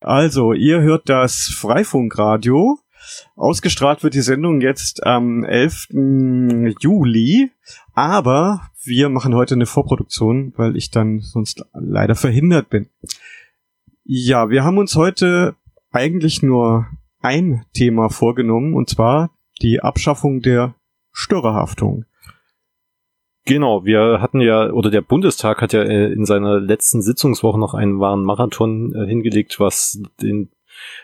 [0.00, 2.78] Also, ihr hört das Freifunkradio.
[3.34, 5.88] Ausgestrahlt wird die Sendung jetzt am 11.
[6.80, 7.50] Juli,
[7.94, 12.88] aber wir machen heute eine Vorproduktion, weil ich dann sonst leider verhindert bin.
[14.04, 15.54] Ja, wir haben uns heute
[15.92, 16.86] eigentlich nur
[17.20, 19.30] ein Thema vorgenommen, und zwar
[19.62, 20.74] die Abschaffung der
[21.12, 22.04] Störerhaftung.
[23.46, 27.74] Genau, wir hatten ja, oder der Bundestag hat ja äh, in seiner letzten Sitzungswoche noch
[27.74, 30.50] einen wahren Marathon äh, hingelegt, was den,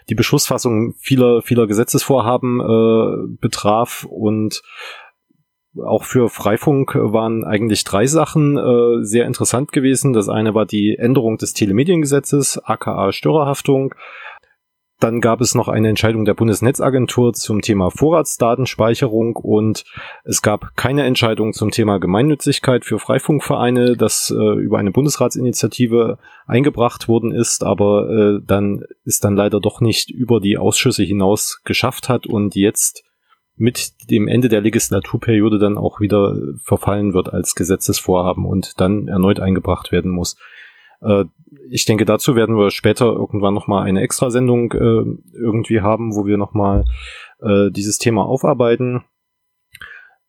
[0.09, 4.61] die Beschlussfassung vieler, vieler Gesetzesvorhaben äh, betraf und
[5.81, 10.13] auch für Freifunk waren eigentlich drei Sachen äh, sehr interessant gewesen.
[10.13, 13.95] Das eine war die Änderung des Telemediengesetzes, aka Störerhaftung.
[15.03, 19.83] Dann gab es noch eine Entscheidung der Bundesnetzagentur zum Thema Vorratsdatenspeicherung und
[20.23, 27.09] es gab keine Entscheidung zum Thema Gemeinnützigkeit für Freifunkvereine, das äh, über eine Bundesratsinitiative eingebracht
[27.09, 32.09] worden ist, aber äh, dann ist dann leider doch nicht über die Ausschüsse hinaus geschafft
[32.09, 33.03] hat und jetzt
[33.56, 39.41] mit dem Ende der Legislaturperiode dann auch wieder verfallen wird als Gesetzesvorhaben und dann erneut
[39.41, 40.37] eingebracht werden muss.
[41.70, 46.36] Ich denke, dazu werden wir später irgendwann nochmal eine Extrasendung äh, irgendwie haben, wo wir
[46.36, 46.84] nochmal
[47.41, 49.05] äh, dieses Thema aufarbeiten.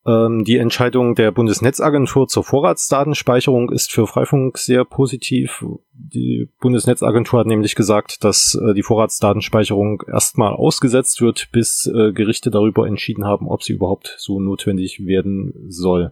[0.05, 5.63] Ähm, die Entscheidung der Bundesnetzagentur zur Vorratsdatenspeicherung ist für Freifunk sehr positiv.
[5.93, 12.51] Die Bundesnetzagentur hat nämlich gesagt, dass äh, die Vorratsdatenspeicherung erstmal ausgesetzt wird, bis äh, Gerichte
[12.51, 16.11] darüber entschieden haben, ob sie überhaupt so notwendig werden soll.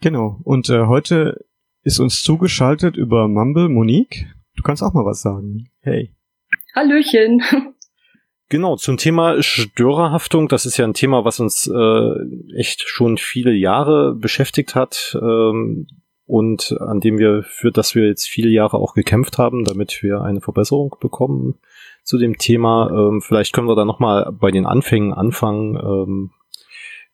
[0.00, 0.40] Genau.
[0.44, 1.44] Und äh, heute
[1.82, 4.26] ist uns zugeschaltet über Mumble Monique.
[4.56, 5.68] Du kannst auch mal was sagen.
[5.80, 6.14] Hey.
[6.74, 7.42] Hallöchen.
[8.52, 13.52] Genau, zum Thema Störerhaftung, das ist ja ein Thema, was uns äh, echt schon viele
[13.52, 15.86] Jahre beschäftigt hat ähm,
[16.26, 20.20] und an dem wir, für das wir jetzt viele Jahre auch gekämpft haben, damit wir
[20.20, 21.54] eine Verbesserung bekommen
[22.02, 22.90] zu dem Thema.
[22.90, 26.30] Ähm, vielleicht können wir da nochmal bei den Anfängen anfangen, ähm,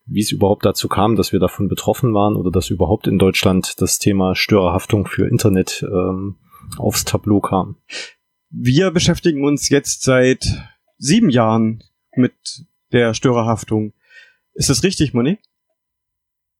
[0.08, 3.80] wie es überhaupt dazu kam, dass wir davon betroffen waren oder dass überhaupt in Deutschland
[3.80, 6.36] das Thema Störerhaftung für Internet ähm,
[6.78, 7.76] aufs Tableau kam.
[8.50, 10.46] Wir beschäftigen uns jetzt seit
[10.96, 11.84] sieben Jahren
[12.14, 12.32] mit
[12.92, 13.92] der Störerhaftung.
[14.54, 15.40] Ist das richtig, Monique?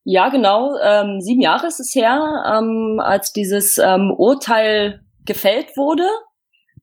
[0.04, 0.76] Ja, genau.
[0.82, 6.06] Ähm, sieben Jahre ist es her, ähm, als dieses ähm, Urteil gefällt wurde.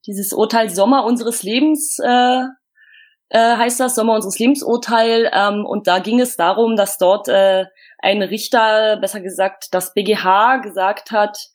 [0.06, 2.44] Dieses Urteil Sommer unseres Lebens äh,
[3.30, 5.30] äh, heißt das, Sommer unseres Lebensurteil.
[5.34, 7.66] Ähm, und da ging es darum, dass dort äh,
[8.00, 11.50] ein Richter, besser gesagt das BGH, gesagt hat,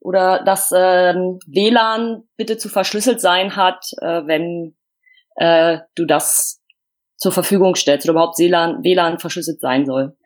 [0.00, 1.14] oder dass äh,
[1.46, 4.74] WLAN bitte zu verschlüsselt sein hat, äh, wenn
[5.36, 6.60] äh, du das
[7.16, 10.16] zur Verfügung stellst oder überhaupt WLAN, WLAN verschlüsselt sein soll.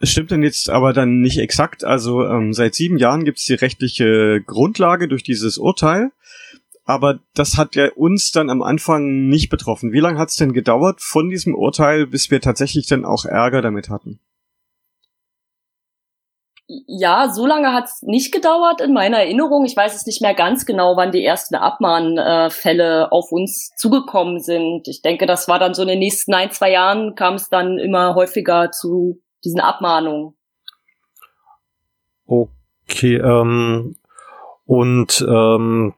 [0.00, 1.84] Es stimmt denn jetzt aber dann nicht exakt.
[1.84, 6.10] Also ähm, seit sieben Jahren gibt es die rechtliche Grundlage durch dieses Urteil
[6.84, 9.92] aber das hat ja uns dann am Anfang nicht betroffen.
[9.92, 13.62] Wie lange hat es denn gedauert von diesem Urteil, bis wir tatsächlich dann auch Ärger
[13.62, 14.18] damit hatten?
[16.86, 19.64] Ja, so lange hat es nicht gedauert in meiner Erinnerung.
[19.66, 24.88] Ich weiß es nicht mehr ganz genau, wann die ersten Abmahnfälle auf uns zugekommen sind.
[24.88, 27.78] Ich denke, das war dann so in den nächsten ein, zwei Jahren kam es dann
[27.78, 30.34] immer häufiger zu diesen Abmahnungen.
[32.26, 33.96] Okay, ähm,
[34.64, 35.94] und ähm,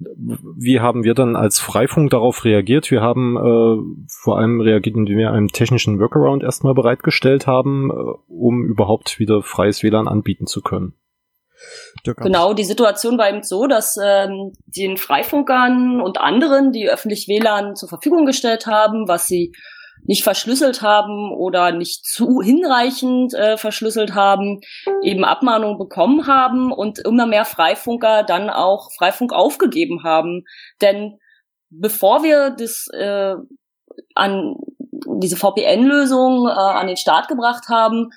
[0.00, 2.90] wie haben wir dann als Freifunk darauf reagiert?
[2.90, 7.94] Wir haben äh, vor allem reagiert, indem wir einen technischen Workaround erstmal bereitgestellt haben, äh,
[8.28, 10.94] um überhaupt wieder freies WLAN anbieten zu können.
[12.04, 17.74] Genau, die Situation war eben so, dass ähm, den Freifunkern und anderen, die öffentlich WLAN
[17.74, 19.52] zur Verfügung gestellt haben, was sie
[20.04, 24.60] nicht verschlüsselt haben oder nicht zu hinreichend äh, verschlüsselt haben,
[25.02, 30.44] eben Abmahnungen bekommen haben und immer mehr Freifunker dann auch Freifunk aufgegeben haben.
[30.80, 31.18] Denn
[31.70, 33.34] bevor wir das äh,
[34.14, 34.56] an
[35.20, 38.10] diese VPN-Lösung äh, an den Start gebracht haben,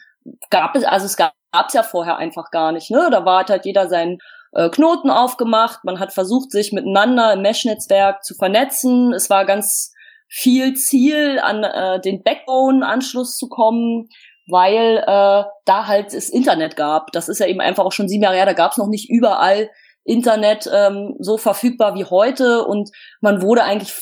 [0.50, 1.34] gab es, also es gab
[1.68, 2.92] es ja vorher einfach gar nicht.
[2.92, 3.10] Ne?
[3.12, 4.20] Da war halt jeder seinen
[4.54, 9.14] äh, Knoten aufgemacht, man hat versucht, sich miteinander im Mesh-Netzwerk zu vernetzen.
[9.14, 9.94] Es war ganz
[10.34, 14.08] viel Ziel, an äh, den Backbone-Anschluss zu kommen,
[14.48, 17.12] weil äh, da halt das Internet gab.
[17.12, 19.10] Das ist ja eben einfach auch schon sieben Jahre her, da gab es noch nicht
[19.10, 19.70] überall
[20.06, 22.90] Internet ähm, so verfügbar wie heute und
[23.20, 23.94] man wurde eigentlich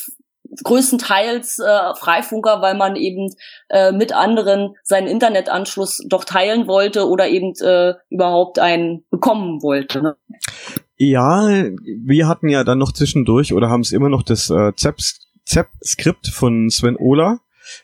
[0.64, 3.34] größtenteils äh, Freifunker, weil man eben
[3.68, 10.02] äh, mit anderen seinen Internetanschluss doch teilen wollte oder eben äh, überhaupt einen bekommen wollte.
[10.02, 10.16] Ne?
[10.96, 15.29] Ja, wir hatten ja dann noch zwischendurch oder haben es immer noch das äh, ZEPS
[15.46, 17.40] ZEP-Skript von Sven Ola,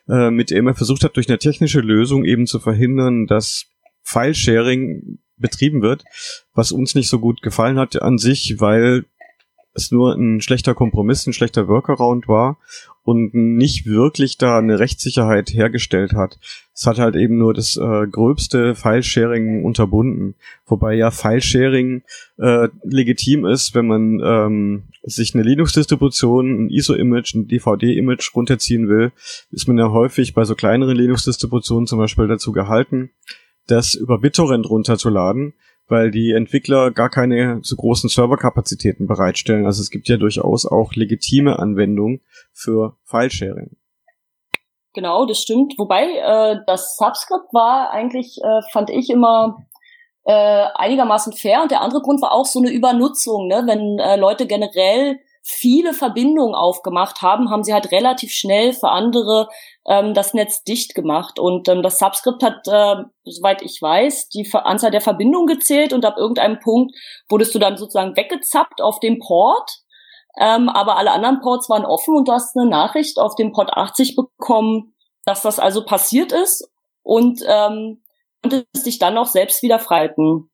[0.08, 3.66] äh, mit dem er versucht hat, durch eine technische Lösung eben zu verhindern, dass
[4.02, 6.04] File-Sharing betrieben wird,
[6.54, 9.04] was uns nicht so gut gefallen hat an sich, weil
[9.76, 12.58] es nur ein schlechter Kompromiss, ein schlechter Workaround war
[13.06, 16.40] und nicht wirklich da eine Rechtssicherheit hergestellt hat.
[16.74, 20.34] Es hat halt eben nur das äh, gröbste File-Sharing unterbunden.
[20.66, 22.02] Wobei ja File-Sharing
[22.38, 29.12] äh, legitim ist, wenn man ähm, sich eine Linux-Distribution, ein ISO-Image, ein DVD-Image runterziehen will,
[29.52, 33.10] ist man ja häufig bei so kleineren Linux-Distributionen zum Beispiel dazu gehalten,
[33.68, 35.54] das über BitTorrent runterzuladen,
[35.88, 39.66] weil die Entwickler gar keine so großen Serverkapazitäten bereitstellen.
[39.66, 42.20] Also es gibt ja durchaus auch legitime Anwendungen
[42.52, 43.76] für Filesharing.
[44.94, 45.74] Genau, das stimmt.
[45.76, 49.66] Wobei äh, das Subscript war eigentlich, äh, fand ich immer
[50.24, 51.62] äh, einigermaßen fair.
[51.62, 53.62] Und der andere Grund war auch so eine Übernutzung, ne?
[53.66, 59.48] wenn äh, Leute generell viele Verbindungen aufgemacht haben, haben sie halt relativ schnell für andere
[59.86, 61.38] ähm, das Netz dicht gemacht.
[61.38, 66.04] Und ähm, das Subscript hat, äh, soweit ich weiß, die Anzahl der Verbindungen gezählt und
[66.04, 66.96] ab irgendeinem Punkt
[67.28, 69.70] wurdest du dann sozusagen weggezappt auf dem Port.
[70.36, 73.70] Ähm, aber alle anderen Ports waren offen und du hast eine Nachricht auf dem Port
[73.72, 74.94] 80 bekommen,
[75.24, 76.68] dass das also passiert ist
[77.04, 78.02] und ähm,
[78.42, 80.50] konntest dich dann auch selbst wieder freiten.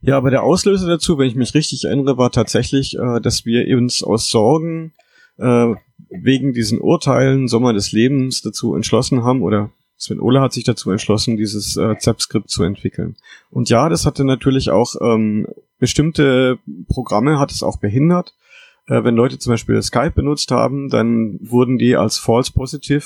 [0.00, 3.66] Ja, aber der Auslöser dazu, wenn ich mich richtig erinnere, war tatsächlich, äh, dass wir
[3.76, 4.92] uns aus Sorgen
[5.38, 5.74] äh,
[6.10, 10.90] wegen diesen Urteilen Sommer des Lebens dazu entschlossen haben, oder Sven Ohle hat sich dazu
[10.90, 13.16] entschlossen, dieses äh, ZEP-Skript zu entwickeln.
[13.50, 15.46] Und ja, das hatte natürlich auch ähm,
[15.78, 16.58] bestimmte
[16.88, 18.34] Programme, hat es auch behindert.
[18.86, 23.04] Äh, wenn Leute zum Beispiel Skype benutzt haben, dann wurden die als false positive,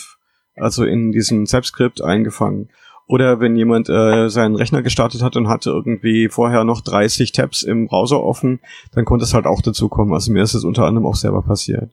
[0.54, 2.70] also in diesem ZEP-Skript eingefangen.
[3.06, 7.62] Oder wenn jemand äh, seinen Rechner gestartet hat und hatte irgendwie vorher noch 30 Tabs
[7.62, 8.60] im Browser offen,
[8.94, 10.14] dann konnte es halt auch dazu kommen.
[10.14, 11.90] Also mir ist es unter anderem auch selber passiert.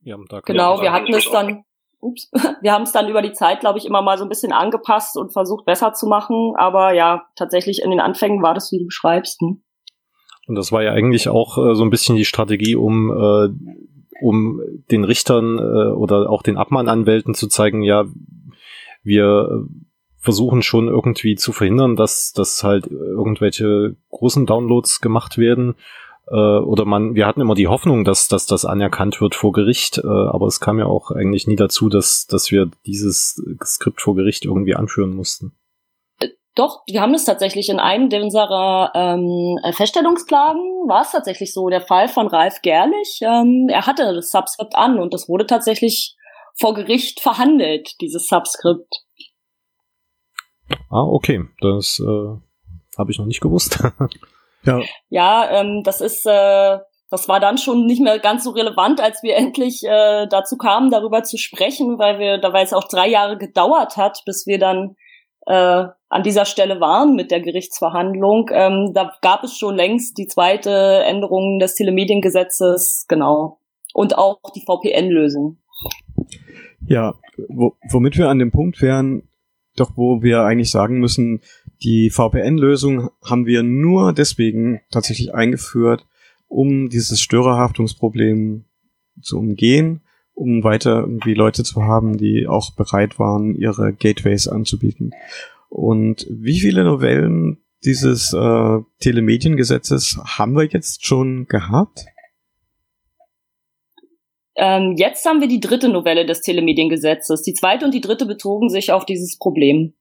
[0.00, 1.62] Ja, genau, wir hatten es dann,
[2.00, 2.28] ups,
[2.60, 5.16] wir haben es dann über die Zeit, glaube ich, immer mal so ein bisschen angepasst
[5.16, 6.54] und versucht besser zu machen.
[6.56, 9.40] Aber ja, tatsächlich in den Anfängen war das, wie du beschreibst.
[9.40, 9.62] Hm?
[10.48, 13.48] Und das war ja eigentlich auch äh, so ein bisschen die Strategie, um äh,
[14.20, 14.60] um
[14.90, 18.04] den Richtern äh, oder auch den Abmahnanwälten zu zeigen, ja,
[19.02, 19.66] wir
[20.22, 25.74] versuchen schon irgendwie zu verhindern, dass, dass halt irgendwelche großen Downloads gemacht werden.
[26.28, 29.98] Äh, oder man, wir hatten immer die Hoffnung, dass, dass das anerkannt wird vor Gericht,
[29.98, 34.14] äh, aber es kam ja auch eigentlich nie dazu, dass, dass wir dieses Skript vor
[34.14, 35.52] Gericht irgendwie anführen mussten.
[36.54, 41.80] Doch, wir haben es tatsächlich in einem unserer ähm, Feststellungsklagen, war es tatsächlich so, der
[41.80, 43.20] Fall von Ralf Gerlich.
[43.22, 46.14] Ähm, er hatte das Subskript an und das wurde tatsächlich
[46.54, 49.02] vor Gericht verhandelt, dieses Subskript.
[50.90, 51.44] Ah, okay.
[51.60, 52.36] Das äh,
[52.98, 53.82] habe ich noch nicht gewusst.
[54.64, 56.78] ja, ja ähm, das ist, äh,
[57.10, 60.90] das war dann schon nicht mehr ganz so relevant, als wir endlich äh, dazu kamen,
[60.90, 64.58] darüber zu sprechen, weil wir, da weil es auch drei Jahre gedauert hat, bis wir
[64.58, 64.96] dann
[65.46, 68.50] äh, an dieser Stelle waren mit der Gerichtsverhandlung.
[68.52, 73.58] Ähm, da gab es schon längst die zweite Änderung des Telemediengesetzes, genau.
[73.94, 75.58] Und auch die VPN-Lösung.
[76.86, 77.14] Ja,
[77.48, 79.28] wo, womit wir an dem Punkt wären,
[79.76, 81.40] doch wo wir eigentlich sagen müssen,
[81.82, 86.06] die VPN-Lösung haben wir nur deswegen tatsächlich eingeführt,
[86.48, 88.64] um dieses Störerhaftungsproblem
[89.20, 90.02] zu umgehen,
[90.34, 95.12] um weiter irgendwie Leute zu haben, die auch bereit waren, ihre Gateways anzubieten.
[95.68, 102.04] Und wie viele Novellen dieses äh, Telemediengesetzes haben wir jetzt schon gehabt?
[104.54, 107.42] Ähm, jetzt haben wir die dritte Novelle des Telemediengesetzes.
[107.42, 109.94] Die zweite und die dritte bezogen sich auf dieses Problem.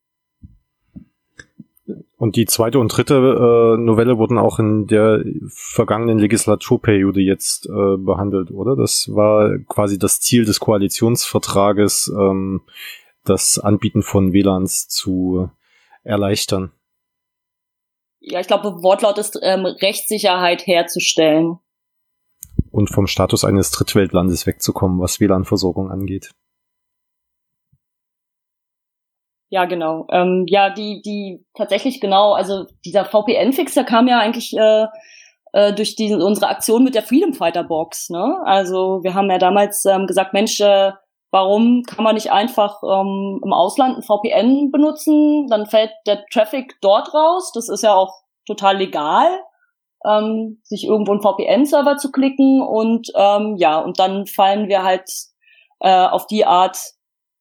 [2.17, 7.97] Und die zweite und dritte äh, Novelle wurden auch in der vergangenen Legislaturperiode jetzt äh,
[7.97, 8.75] behandelt, oder?
[8.75, 12.61] Das war quasi das Ziel des Koalitionsvertrages, ähm,
[13.25, 15.49] das Anbieten von WLANs zu
[16.03, 16.71] erleichtern.
[18.19, 21.57] Ja, ich glaube, Wortlaut ist ähm, Rechtssicherheit herzustellen
[22.71, 26.31] und vom Status eines Drittweltlandes wegzukommen, was WLAN-Versorgung angeht.
[29.49, 30.07] Ja, genau.
[30.11, 34.85] Ähm, ja, die, die tatsächlich genau, also dieser VPN-Fix, der kam ja eigentlich äh,
[35.51, 38.09] äh, durch die, unsere Aktion mit der Freedom Fighter Box.
[38.09, 38.39] Ne?
[38.45, 40.93] Also wir haben ja damals ähm, gesagt, Mensch, äh,
[41.31, 45.47] warum kann man nicht einfach ähm, im Ausland ein VPN benutzen?
[45.49, 47.51] Dann fällt der Traffic dort raus.
[47.53, 49.27] Das ist ja auch total legal
[50.05, 55.09] ähm, sich irgendwo einen VPN-Server zu klicken und ähm, ja, und dann fallen wir halt
[55.79, 56.77] äh, auf die Art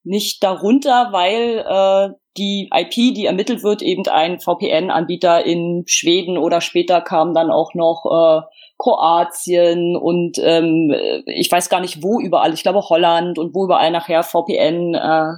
[0.03, 6.61] nicht darunter, weil äh, die IP, die ermittelt wird, eben ein VPN-Anbieter in Schweden oder
[6.61, 8.47] später kam dann auch noch äh,
[8.79, 10.95] Kroatien und ähm,
[11.27, 15.33] ich weiß gar nicht wo überall, ich glaube Holland und wo überall nachher VPN äh,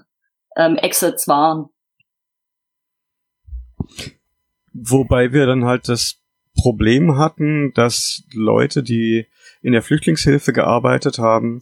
[0.56, 1.70] ähm, Exits waren.
[4.72, 6.21] Wobei wir dann halt das
[6.54, 9.26] Problem hatten, dass Leute, die
[9.62, 11.60] in der Flüchtlingshilfe gearbeitet haben,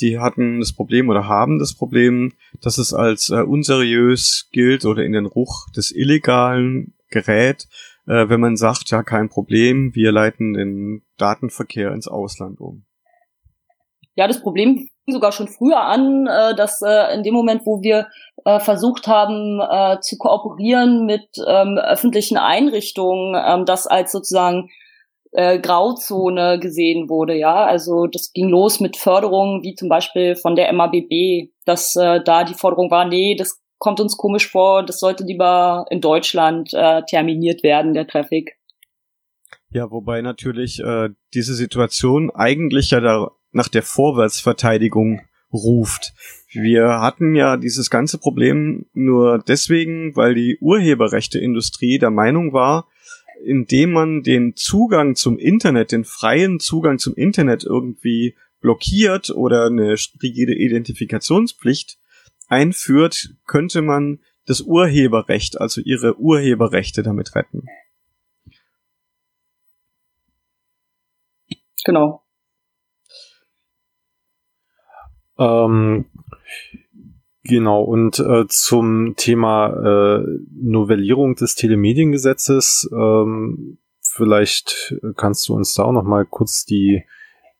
[0.00, 5.04] die hatten das Problem oder haben das Problem, dass es als äh, unseriös gilt oder
[5.04, 7.68] in den Ruch des Illegalen gerät,
[8.06, 12.84] äh, wenn man sagt, ja, kein Problem, wir leiten den Datenverkehr ins Ausland um.
[14.14, 18.08] Ja, das Problem sogar schon früher an, äh, dass äh, in dem Moment, wo wir
[18.44, 24.70] äh, versucht haben äh, zu kooperieren mit ähm, öffentlichen Einrichtungen, ähm, das als sozusagen
[25.32, 27.64] äh, Grauzone gesehen wurde, ja.
[27.64, 32.44] Also das ging los mit Förderungen wie zum Beispiel von der MABB, dass äh, da
[32.44, 37.02] die Forderung war, nee, das kommt uns komisch vor, das sollte lieber in Deutschland äh,
[37.08, 38.56] terminiert werden, der Traffic.
[39.70, 45.22] Ja, wobei natürlich äh, diese Situation eigentlich ja da nach der Vorwärtsverteidigung
[45.52, 46.12] ruft.
[46.52, 52.88] Wir hatten ja dieses ganze Problem nur deswegen, weil die Urheberrechteindustrie der Meinung war,
[53.44, 59.96] indem man den Zugang zum Internet, den freien Zugang zum Internet irgendwie blockiert oder eine
[60.22, 61.98] rigide Identifikationspflicht
[62.48, 67.66] einführt, könnte man das Urheberrecht, also ihre Urheberrechte damit retten.
[71.84, 72.21] Genau.
[75.38, 76.06] Ähm,
[77.42, 85.84] genau, und äh, zum Thema äh, Novellierung des Telemediengesetzes, ähm, vielleicht kannst du uns da
[85.84, 87.04] auch noch mal kurz die,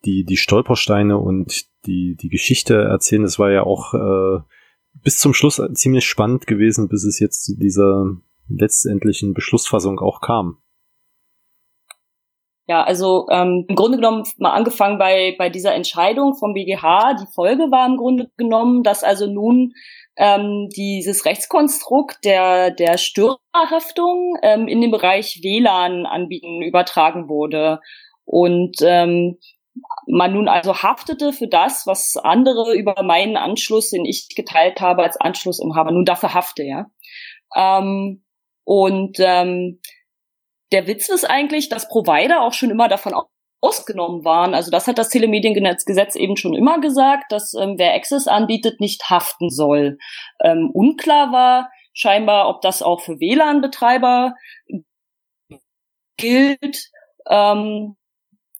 [0.04, 3.22] die, die Stolpersteine und die, die Geschichte erzählen.
[3.22, 4.42] Das war ja auch äh,
[5.02, 8.16] bis zum Schluss ziemlich spannend gewesen, bis es jetzt zu dieser
[8.48, 10.58] letztendlichen Beschlussfassung auch kam.
[12.68, 17.14] Ja, also ähm, im Grunde genommen mal angefangen bei, bei dieser Entscheidung vom BGH.
[17.14, 19.72] Die Folge war im Grunde genommen, dass also nun
[20.16, 27.80] ähm, dieses Rechtskonstrukt der, der Störerhaftung ähm, in den Bereich WLAN-Anbieten übertragen wurde.
[28.24, 29.38] Und ähm,
[30.06, 35.02] man nun also haftete für das, was andere über meinen Anschluss, den ich geteilt habe
[35.02, 36.86] als Anschlussinhaber, nun dafür hafte, ja.
[37.56, 38.22] Ähm,
[38.64, 39.80] und ähm,
[40.72, 43.14] der Witz ist eigentlich, dass Provider auch schon immer davon
[43.60, 44.54] ausgenommen waren.
[44.54, 49.08] Also das hat das Telemediengesetz eben schon immer gesagt, dass ähm, wer Access anbietet, nicht
[49.08, 49.98] haften soll.
[50.42, 54.34] Ähm, unklar war scheinbar, ob das auch für WLAN-Betreiber
[56.16, 56.88] gilt.
[57.28, 57.96] Ähm,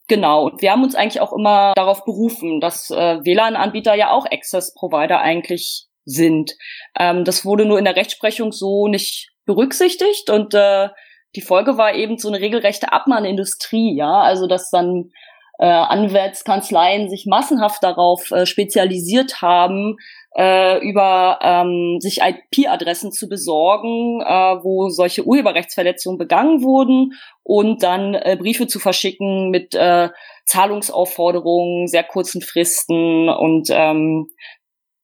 [0.07, 0.45] genau.
[0.45, 5.21] Und wir haben uns eigentlich auch immer darauf berufen, dass äh, WLAN-Anbieter ja auch Access-Provider
[5.21, 6.53] eigentlich sind.
[6.99, 10.89] Ähm, das wurde nur in der Rechtsprechung so nicht berücksichtigt und äh,
[11.35, 15.11] die Folge war eben so eine regelrechte Abmahnindustrie, ja, also dass dann
[15.59, 19.97] äh, Anwaltskanzleien sich massenhaft darauf äh, spezialisiert haben,
[20.37, 27.13] äh, über ähm, sich IP-Adressen zu besorgen, äh, wo solche Urheberrechtsverletzungen begangen wurden
[27.43, 30.09] und dann äh, Briefe zu verschicken mit äh,
[30.47, 34.29] Zahlungsaufforderungen, sehr kurzen Fristen und ähm,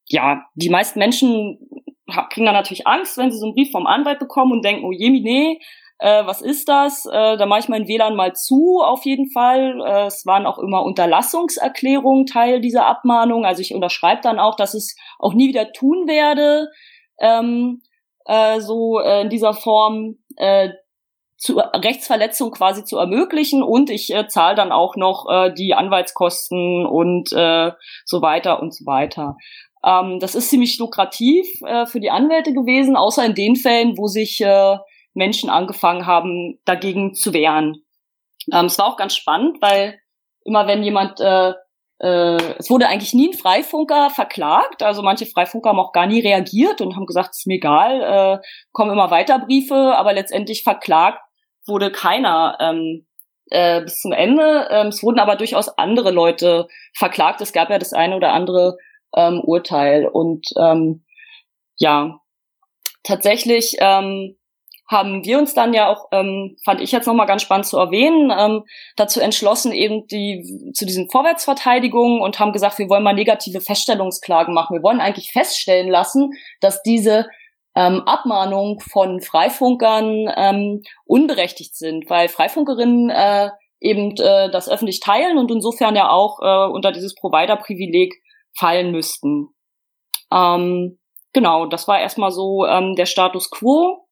[0.07, 1.59] ja, die meisten Menschen
[2.31, 4.93] kriegen dann natürlich Angst, wenn sie so einen Brief vom Anwalt bekommen und denken, oh
[4.93, 5.61] je, nee,
[5.99, 7.07] äh, was ist das?
[7.07, 9.81] Äh, da mache ich mein WLAN mal zu, auf jeden Fall.
[9.85, 13.45] Äh, es waren auch immer Unterlassungserklärungen Teil dieser Abmahnung.
[13.45, 16.69] Also ich unterschreibe dann auch, dass ich es auch nie wieder tun werde,
[17.19, 17.83] ähm,
[18.27, 20.71] äh, so äh, in dieser Form äh,
[21.37, 26.85] zu Rechtsverletzung quasi zu ermöglichen und ich äh, zahle dann auch noch äh, die Anwaltskosten
[26.85, 27.71] und äh,
[28.05, 29.37] so weiter und so weiter.
[29.85, 34.09] Ähm, das ist ziemlich lukrativ äh, für die Anwälte gewesen, außer in den Fällen, wo
[34.09, 34.79] sich äh,
[35.19, 37.83] Menschen angefangen haben, dagegen zu wehren.
[38.53, 40.01] Ähm, es war auch ganz spannend, weil
[40.45, 41.53] immer wenn jemand, äh,
[42.01, 46.21] äh, es wurde eigentlich nie ein Freifunker verklagt, also manche Freifunker haben auch gar nie
[46.21, 50.63] reagiert und haben gesagt, es ist mir egal, äh, kommen immer weiter Briefe, aber letztendlich
[50.63, 51.21] verklagt
[51.67, 53.07] wurde keiner ähm,
[53.51, 54.69] äh, bis zum Ende.
[54.71, 57.41] Ähm, es wurden aber durchaus andere Leute verklagt.
[57.43, 58.79] Es gab ja das eine oder andere
[59.15, 61.05] ähm, Urteil und ähm,
[61.77, 62.21] ja,
[63.03, 64.38] tatsächlich ähm,
[64.89, 68.33] haben wir uns dann ja auch, ähm, fand ich jetzt nochmal ganz spannend zu erwähnen,
[68.37, 68.65] ähm,
[68.97, 74.55] dazu entschlossen, eben die zu diesen Vorwärtsverteidigungen und haben gesagt, wir wollen mal negative Feststellungsklagen
[74.55, 74.77] machen.
[74.77, 76.31] Wir wollen eigentlich feststellen lassen,
[76.61, 77.27] dass diese
[77.77, 85.39] ähm, Abmahnungen von Freifunkern ähm, unberechtigt sind, weil Freifunkerinnen äh, eben äh, das öffentlich teilen
[85.39, 88.15] und insofern ja auch äh, unter dieses Provider-Privileg
[88.57, 89.49] fallen müssten.
[90.33, 90.99] Ähm,
[91.33, 94.08] genau, das war erstmal so ähm, der Status quo.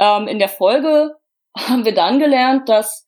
[0.00, 1.14] Ähm, in der Folge
[1.56, 3.06] haben wir dann gelernt, dass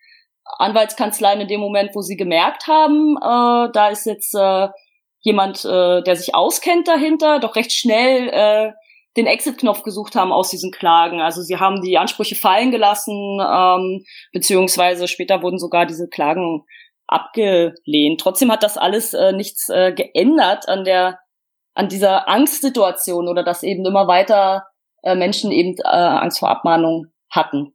[0.58, 4.68] Anwaltskanzleien in dem Moment, wo sie gemerkt haben, äh, da ist jetzt äh,
[5.20, 8.72] jemand, äh, der sich auskennt dahinter, doch recht schnell äh,
[9.16, 11.20] den Exit-Knopf gesucht haben aus diesen Klagen.
[11.20, 16.64] Also sie haben die Ansprüche fallen gelassen, ähm, beziehungsweise später wurden sogar diese Klagen
[17.06, 18.20] abgelehnt.
[18.20, 21.18] Trotzdem hat das alles äh, nichts äh, geändert an der
[21.74, 24.66] an dieser Angstsituation oder dass eben immer weiter
[25.02, 27.74] äh, Menschen eben äh, Angst vor Abmahnung hatten.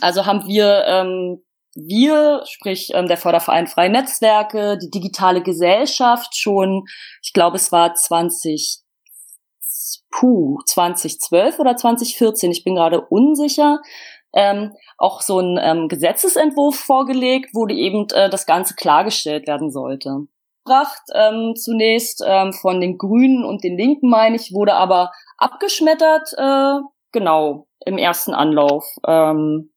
[0.00, 1.42] Also haben wir ähm,
[1.74, 6.84] wir, sprich ähm, der Förderverein Freie Netzwerke, die digitale Gesellschaft schon,
[7.22, 8.82] ich glaube es war 20
[10.10, 13.80] puh, 2012 oder 2014, ich bin gerade unsicher,
[14.34, 20.26] ähm, auch so ein ähm, Gesetzesentwurf vorgelegt, wo eben äh, das Ganze klargestellt werden sollte.
[20.64, 25.10] Pracht ähm, zunächst ähm, von den Grünen und den Linken, meine ich, wurde aber
[25.42, 26.80] abgeschmettert, äh,
[27.12, 28.86] genau, im ersten Anlauf.
[29.06, 29.72] Ähm,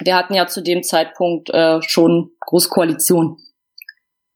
[0.00, 3.36] wir hatten ja zu dem Zeitpunkt äh, schon Großkoalition.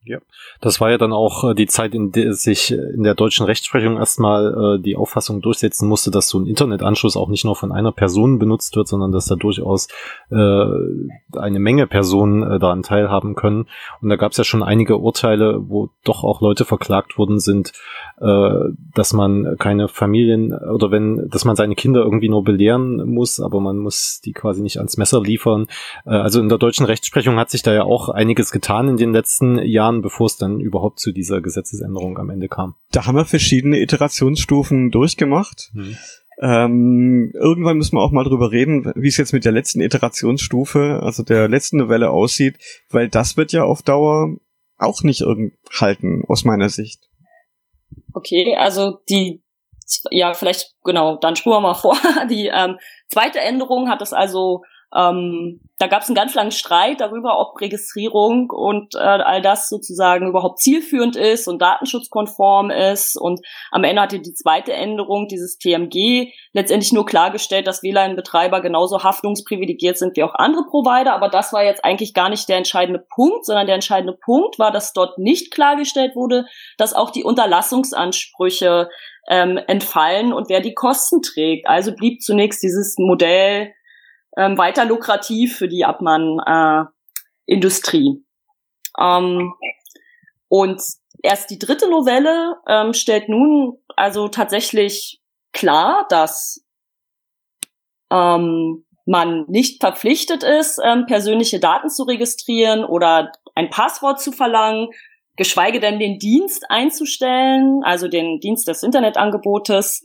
[0.06, 0.18] Ja,
[0.60, 3.96] das war ja dann auch äh, die Zeit, in der sich in der deutschen Rechtsprechung
[3.96, 7.90] erstmal äh, die Auffassung durchsetzen musste, dass so ein Internetanschluss auch nicht nur von einer
[7.90, 9.88] Person benutzt wird, sondern dass da durchaus
[10.30, 10.64] äh,
[11.38, 13.66] eine Menge Personen äh, daran teilhaben können.
[14.02, 17.72] Und da gab es ja schon einige Urteile, wo doch auch Leute verklagt worden sind,
[18.20, 18.50] äh,
[18.94, 23.60] dass man keine Familien oder wenn, dass man seine Kinder irgendwie nur belehren muss, aber
[23.60, 25.66] man muss die quasi nicht ans Messer liefern.
[26.04, 29.14] Äh, also in der deutschen Rechtsprechung hat sich da ja auch einiges getan in den
[29.14, 32.74] letzten Jahren Jahren, bevor es dann überhaupt zu dieser Gesetzesänderung am Ende kam.
[32.92, 35.70] Da haben wir verschiedene Iterationsstufen durchgemacht.
[35.72, 35.96] Hm.
[36.40, 41.00] Ähm, irgendwann müssen wir auch mal drüber reden, wie es jetzt mit der letzten Iterationsstufe,
[41.02, 42.58] also der letzten Novelle aussieht,
[42.90, 44.36] weil das wird ja auf Dauer
[44.76, 47.08] auch nicht irgend halten, aus meiner Sicht.
[48.12, 49.44] Okay, also die,
[50.10, 51.96] ja, vielleicht, genau, dann spuren wir mal vor.
[52.28, 54.62] Die ähm, zweite Änderung hat es also
[54.94, 59.68] ähm, da gab es einen ganz langen Streit darüber, ob Registrierung und äh, all das
[59.68, 63.16] sozusagen überhaupt zielführend ist und datenschutzkonform ist.
[63.20, 63.40] Und
[63.72, 69.98] am Ende hatte die zweite Änderung, dieses TMG, letztendlich nur klargestellt, dass WLAN-Betreiber genauso haftungsprivilegiert
[69.98, 71.12] sind wie auch andere Provider.
[71.12, 74.70] Aber das war jetzt eigentlich gar nicht der entscheidende Punkt, sondern der entscheidende Punkt war,
[74.70, 76.46] dass dort nicht klargestellt wurde,
[76.78, 78.88] dass auch die Unterlassungsansprüche
[79.28, 81.66] ähm, entfallen und wer die Kosten trägt.
[81.66, 83.72] Also blieb zunächst dieses Modell
[84.36, 88.24] ähm, weiter lukrativ für die Abmann-Industrie.
[88.98, 89.54] Äh, ähm,
[90.48, 90.82] und
[91.22, 95.20] erst die dritte Novelle ähm, stellt nun also tatsächlich
[95.52, 96.64] klar, dass
[98.10, 104.88] ähm, man nicht verpflichtet ist, ähm, persönliche Daten zu registrieren oder ein Passwort zu verlangen,
[105.36, 110.04] geschweige denn den Dienst einzustellen, also den Dienst des Internetangebotes,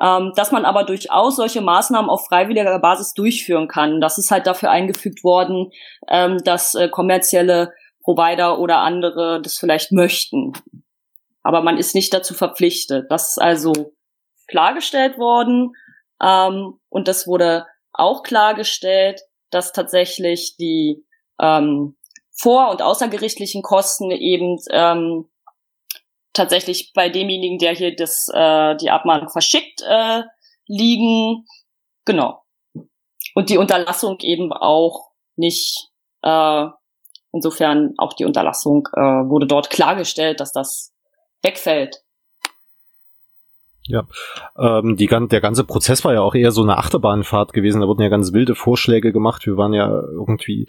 [0.00, 4.00] ähm, dass man aber durchaus solche Maßnahmen auf freiwilliger Basis durchführen kann.
[4.00, 5.70] Das ist halt dafür eingefügt worden,
[6.08, 10.52] ähm, dass äh, kommerzielle Provider oder andere das vielleicht möchten.
[11.42, 13.06] Aber man ist nicht dazu verpflichtet.
[13.10, 13.92] Das ist also
[14.48, 15.72] klargestellt worden.
[16.22, 21.04] Ähm, und das wurde auch klargestellt, dass tatsächlich die
[21.40, 21.96] ähm,
[22.32, 25.28] vor- und außergerichtlichen Kosten eben ähm,
[26.32, 30.22] tatsächlich bei demjenigen, der hier das, äh, die Abmahnung verschickt, äh,
[30.66, 31.46] liegen.
[32.04, 32.42] Genau.
[33.34, 35.90] Und die Unterlassung eben auch nicht,
[36.22, 36.66] äh,
[37.32, 40.92] insofern auch die Unterlassung äh, wurde dort klargestellt, dass das
[41.42, 42.02] wegfällt.
[43.86, 44.06] Ja,
[44.56, 47.80] ähm, die, der ganze Prozess war ja auch eher so eine Achterbahnfahrt gewesen.
[47.80, 49.46] Da wurden ja ganz wilde Vorschläge gemacht.
[49.46, 50.68] Wir waren ja irgendwie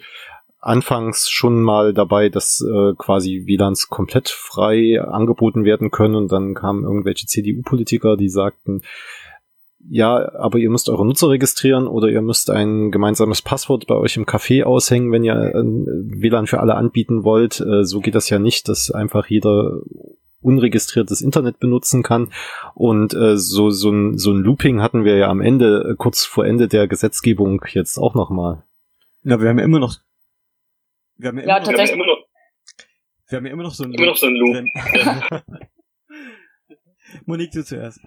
[0.62, 6.54] anfangs schon mal dabei, dass äh, quasi WLANs komplett frei angeboten werden können und dann
[6.54, 8.82] kamen irgendwelche CDU-Politiker, die sagten,
[9.90, 14.16] ja, aber ihr müsst eure Nutzer registrieren oder ihr müsst ein gemeinsames Passwort bei euch
[14.16, 17.60] im Café aushängen, wenn ihr äh, WLAN für alle anbieten wollt.
[17.60, 19.80] Äh, so geht das ja nicht, dass einfach jeder
[20.40, 22.28] unregistriertes Internet benutzen kann.
[22.74, 26.46] Und äh, so, so, ein, so ein Looping hatten wir ja am Ende, kurz vor
[26.46, 28.62] Ende der Gesetzgebung jetzt auch nochmal.
[29.24, 29.96] Ja, wir haben ja immer noch
[31.16, 31.96] wir haben ja, ja tatsächlich.
[31.96, 32.24] Noch,
[33.28, 34.14] wir haben ja immer noch so ein immer Loop.
[34.14, 35.42] Noch so ein Loop.
[37.26, 38.00] Monique, du zuerst.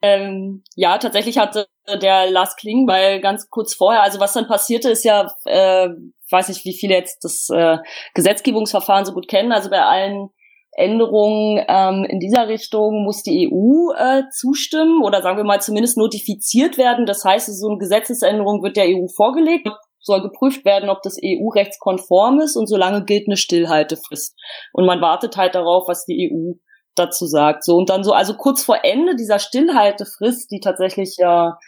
[0.00, 5.04] Ähm, ja, tatsächlich hatte der Lars Klingbeil ganz kurz vorher, also was dann passierte, ist
[5.04, 5.88] ja, äh,
[6.30, 7.78] weiß nicht, wie viele jetzt das äh,
[8.14, 10.30] Gesetzgebungsverfahren so gut kennen, also bei allen
[10.78, 15.96] Änderungen ähm, in dieser Richtung muss die EU äh, zustimmen oder sagen wir mal zumindest
[15.98, 17.04] notifiziert werden.
[17.04, 19.66] Das heißt, so eine Gesetzesänderung wird der EU vorgelegt
[20.08, 24.36] soll geprüft werden, ob das EU-rechtskonform ist und solange gilt eine Stillhaltefrist.
[24.72, 26.54] Und man wartet halt darauf, was die EU
[26.96, 27.64] dazu sagt.
[27.64, 31.58] So und dann so, also kurz vor Ende dieser Stillhaltefrist, die tatsächlich ja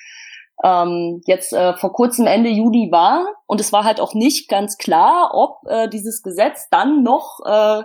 [0.65, 4.77] ähm, jetzt äh, vor kurzem Ende Juli war, und es war halt auch nicht ganz
[4.77, 7.83] klar, ob äh, dieses Gesetz dann noch äh,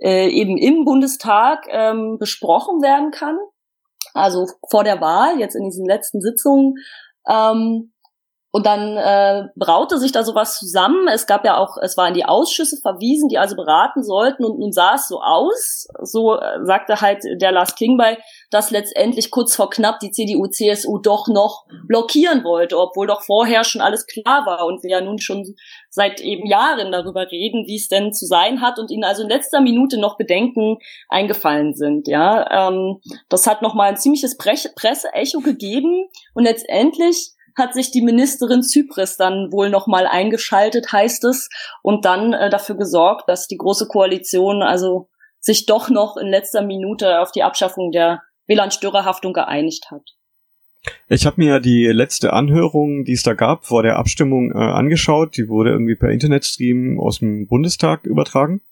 [0.00, 3.36] äh, eben im Bundestag ähm, besprochen werden kann.
[4.14, 6.74] also vor der Wahl, jetzt in diesen letzten Sitzungen.
[7.28, 7.92] Ähm,
[8.50, 11.06] und dann äh, braute sich da sowas zusammen.
[11.06, 14.42] Es gab ja auch, es war in die Ausschüsse verwiesen, die also beraten sollten.
[14.42, 18.16] Und nun sah es so aus, so äh, sagte halt der Lars Klingbeil,
[18.50, 23.64] dass letztendlich kurz vor knapp die CDU, CSU doch noch blockieren wollte, obwohl doch vorher
[23.64, 25.54] schon alles klar war und wir ja nun schon
[25.90, 29.28] seit eben Jahren darüber reden, wie es denn zu sein hat und ihnen also in
[29.28, 30.78] letzter Minute noch Bedenken
[31.10, 32.08] eingefallen sind.
[32.08, 37.90] Ja, ähm, das hat noch mal ein ziemliches Pre Presseecho gegeben und letztendlich hat sich
[37.90, 41.48] die Ministerin Zypris dann wohl nochmal eingeschaltet, heißt es,
[41.82, 45.08] und dann äh, dafür gesorgt, dass die Große Koalition also
[45.40, 50.02] sich doch noch in letzter Minute auf die Abschaffung der WLAN-Störerhaftung geeinigt hat.
[51.08, 55.36] Ich habe mir die letzte Anhörung, die es da gab, vor der Abstimmung äh, angeschaut.
[55.36, 58.62] Die wurde irgendwie per Internetstream aus dem Bundestag übertragen.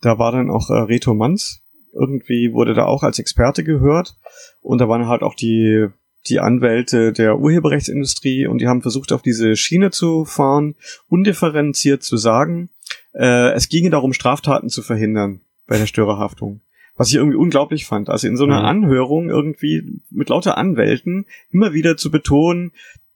[0.00, 1.62] Da war dann auch äh, Reto Manz.
[1.92, 4.16] Irgendwie wurde da auch als Experte gehört.
[4.62, 5.86] Und da waren halt auch die
[6.26, 10.74] die Anwälte der Urheberrechtsindustrie und die haben versucht, auf diese Schiene zu fahren,
[11.08, 12.70] undifferenziert zu sagen,
[13.12, 16.60] äh, es ginge darum, Straftaten zu verhindern bei der Störerhaftung.
[16.96, 18.08] Was ich irgendwie unglaublich fand.
[18.08, 18.66] Also in so einer mhm.
[18.66, 22.72] Anhörung irgendwie mit lauter Anwälten immer wieder zu betonen,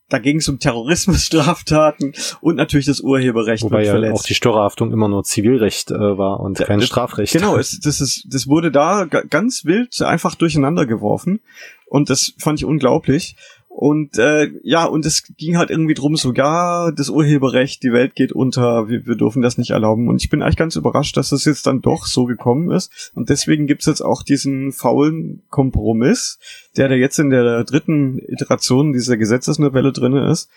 [0.09, 4.19] da ging es um Terrorismusstraftaten und natürlich das Urheberrecht Wobei ja verletzt.
[4.19, 7.33] auch die Störerhaftung immer nur Zivilrecht äh, war und kein das, Strafrecht.
[7.33, 11.39] Genau, es, das ist, das wurde da ganz wild einfach durcheinander geworfen
[11.85, 13.35] und das fand ich unglaublich.
[13.69, 18.15] Und äh, ja, und es ging halt irgendwie drum, so ja, das Urheberrecht, die Welt
[18.15, 20.09] geht unter, wir, wir dürfen das nicht erlauben.
[20.09, 23.11] Und ich bin eigentlich ganz überrascht, dass das jetzt dann doch so gekommen ist.
[23.13, 26.39] Und deswegen gibt's jetzt auch diesen faulen Kompromiss,
[26.75, 30.49] der da jetzt in der dritten Iteration dieser Gesetzesnovelle drinne ist,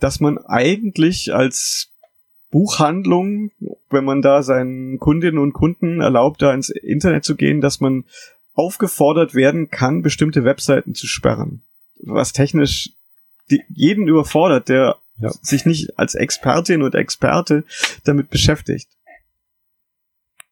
[0.00, 1.92] dass man eigentlich als
[2.50, 3.52] Buchhandlung,
[3.90, 8.04] wenn man da seinen Kundinnen und Kunden erlaubt, da ins Internet zu gehen, dass man
[8.54, 11.62] aufgefordert werden kann, bestimmte Webseiten zu sperren
[12.02, 12.90] was technisch
[13.50, 15.30] die, jeden überfordert, der ja.
[15.42, 17.64] sich nicht als Expertin und Experte
[18.04, 18.88] damit beschäftigt.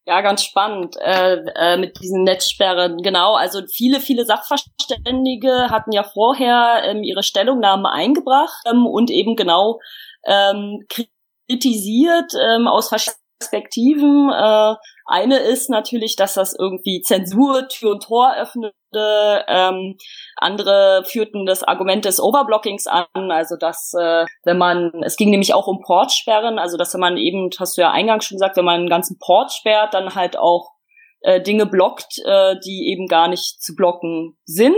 [0.09, 3.03] Ja, ganz spannend äh, äh, mit diesen Netzsperren.
[3.03, 9.37] Genau, also viele, viele Sachverständige hatten ja vorher ähm, ihre Stellungnahmen eingebracht ähm, und eben
[9.37, 9.81] genau
[10.25, 14.31] ähm, kritisiert ähm, aus verschiedenen Perspektiven.
[14.31, 14.74] Äh,
[15.07, 18.74] eine ist natürlich, dass das irgendwie Zensur, Tür und Tor öffnete.
[18.92, 19.96] Ähm,
[20.37, 25.55] andere führten das Argument des Overblockings an, also dass äh, wenn man, es ging nämlich
[25.55, 28.64] auch um Portsperren, also dass wenn man eben, hast du ja eingangs schon gesagt, wenn
[28.64, 30.72] man einen ganzen Port sperrt, dann halt auch
[31.20, 34.74] äh, Dinge blockt, äh, die eben gar nicht zu blocken sind.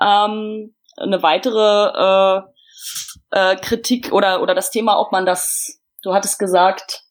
[0.00, 6.38] Ähm, eine weitere äh, äh, Kritik oder oder das Thema, ob man das, du hattest
[6.38, 7.02] gesagt,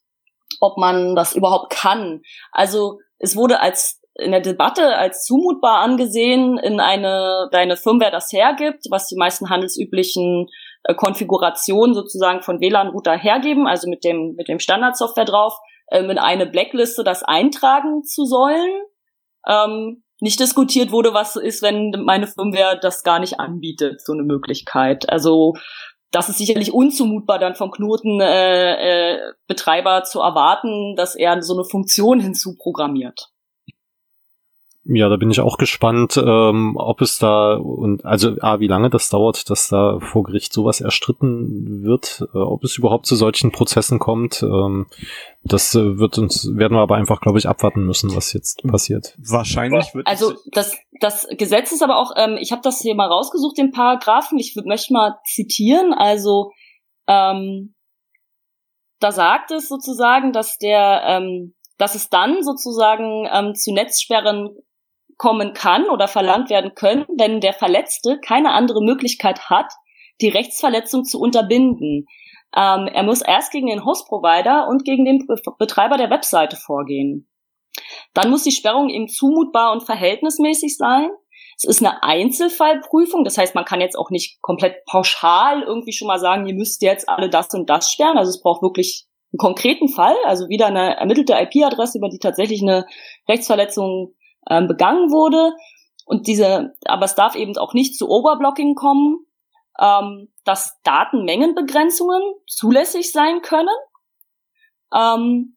[0.60, 2.22] ob man das überhaupt kann.
[2.52, 8.32] Also es wurde als in der Debatte als zumutbar angesehen, in eine deine Firmware das
[8.32, 10.48] hergibt, was die meisten handelsüblichen
[10.84, 15.58] äh, Konfigurationen sozusagen von WLAN-Router hergeben, also mit dem mit dem Standardsoftware drauf,
[15.90, 18.82] ähm, in eine Blackliste das eintragen zu sollen.
[19.46, 24.22] Ähm, nicht diskutiert wurde, was ist, wenn meine Firmware das gar nicht anbietet, so eine
[24.22, 25.08] Möglichkeit.
[25.08, 25.54] Also
[26.10, 31.64] das ist sicherlich unzumutbar dann vom Knotenbetreiber äh, äh, zu erwarten, dass er so eine
[31.64, 33.30] Funktion hinzuprogrammiert.
[34.84, 38.88] Ja, da bin ich auch gespannt, ähm, ob es da und also A, wie lange
[38.88, 43.52] das dauert, dass da vor Gericht sowas erstritten wird, äh, ob es überhaupt zu solchen
[43.52, 44.42] Prozessen kommt.
[44.42, 44.86] Ähm,
[45.42, 49.14] das äh, wird uns werden wir aber einfach, glaube ich, abwarten müssen, was jetzt passiert.
[49.18, 53.08] Wahrscheinlich wird also das das Gesetz ist aber auch, ähm, ich habe das hier mal
[53.08, 54.38] rausgesucht, den Paragraphen.
[54.38, 55.92] Ich möchte mal zitieren.
[55.92, 56.52] Also
[57.06, 57.74] ähm,
[58.98, 64.56] da sagt es sozusagen, dass der ähm, dass es dann sozusagen ähm, zu Netzsperren
[65.20, 69.70] kommen kann oder verlangt werden können, wenn der Verletzte keine andere Möglichkeit hat,
[70.22, 72.06] die Rechtsverletzung zu unterbinden.
[72.56, 75.26] Ähm, er muss erst gegen den Host-Provider und gegen den
[75.58, 77.28] Betreiber der Webseite vorgehen.
[78.14, 81.10] Dann muss die Sperrung eben zumutbar und verhältnismäßig sein.
[81.58, 86.08] Es ist eine Einzelfallprüfung, das heißt, man kann jetzt auch nicht komplett pauschal irgendwie schon
[86.08, 88.16] mal sagen, ihr müsst jetzt alle das und das sperren.
[88.16, 89.04] Also es braucht wirklich
[89.34, 92.86] einen konkreten Fall, also wieder eine ermittelte IP-Adresse, über die tatsächlich eine
[93.28, 94.14] Rechtsverletzung
[94.48, 95.54] ähm, begangen wurde.
[96.04, 99.26] Und diese, aber es darf eben auch nicht zu Overblocking kommen,
[99.78, 103.68] ähm, dass Datenmengenbegrenzungen zulässig sein können.
[104.94, 105.56] Ähm,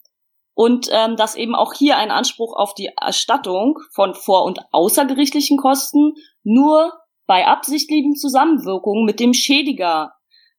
[0.56, 5.58] und ähm, dass eben auch hier ein Anspruch auf die Erstattung von vor- und außergerichtlichen
[5.58, 6.94] Kosten nur
[7.26, 10.14] bei absichtlichen Zusammenwirkungen mit dem Schädiger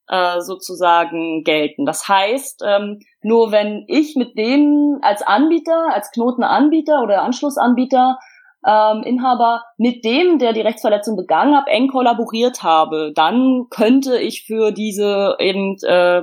[0.09, 1.87] äh, sozusagen gelten.
[1.87, 8.19] Das heißt, ähm, nur wenn ich mit dem als Anbieter, als Knotenanbieter oder Anschlussanbieter
[8.67, 14.45] ähm, Inhaber mit dem, der die Rechtsverletzung begangen hat, eng kollaboriert habe, dann könnte ich
[14.45, 16.23] für diese eben äh,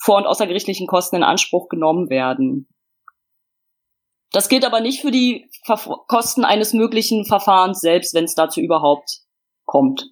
[0.00, 2.68] vor- und außergerichtlichen Kosten in Anspruch genommen werden.
[4.32, 8.60] Das gilt aber nicht für die Ver Kosten eines möglichen Verfahrens selbst, wenn es dazu
[8.60, 9.22] überhaupt
[9.64, 10.10] kommt.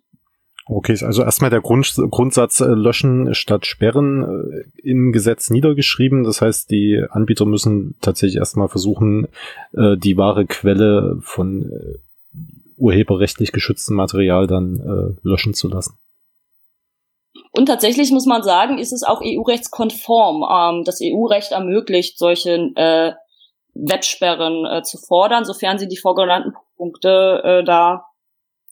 [0.69, 6.25] Okay, also erstmal der Grund, Grundsatz äh, löschen statt sperren äh, im Gesetz niedergeschrieben.
[6.25, 9.29] Das heißt, die Anbieter müssen tatsächlich erstmal versuchen,
[9.77, 11.99] äh, die wahre Quelle von äh,
[12.77, 15.99] urheberrechtlich geschütztem Material dann äh, löschen zu lassen.
[17.53, 20.45] Und tatsächlich muss man sagen, ist es auch EU-rechtskonform.
[20.51, 23.13] Ähm, das EU-Recht ermöglicht, solche äh,
[23.75, 28.07] Websperren äh, zu fordern, sofern sie die vorgenannten Punkte äh, da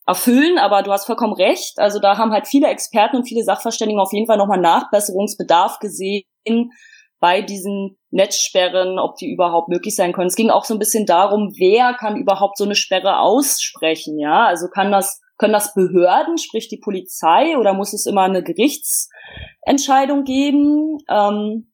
[0.06, 1.78] erfüllen, aber du hast vollkommen recht.
[1.78, 6.24] Also da haben halt viele Experten und viele Sachverständigen auf jeden Fall nochmal Nachbesserungsbedarf gesehen
[7.20, 10.26] bei diesen Netzsperren, ob die überhaupt möglich sein können.
[10.26, 14.44] Es ging auch so ein bisschen darum, wer kann überhaupt so eine Sperre aussprechen, ja?
[14.44, 20.24] Also kann das, können das Behörden, sprich die Polizei, oder muss es immer eine Gerichtsentscheidung
[20.24, 20.98] geben?
[21.08, 21.72] Ähm,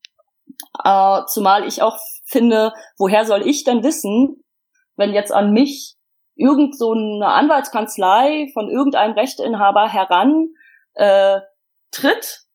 [0.85, 4.45] äh, zumal ich auch finde, woher soll ich denn wissen,
[4.95, 5.97] wenn jetzt an mich
[6.41, 10.49] irgend so eine Anwaltskanzlei von irgendeinem Rechteinhaber heran
[10.95, 11.41] äh,
[11.93, 12.47] tritt,